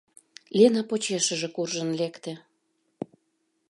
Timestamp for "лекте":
1.99-2.33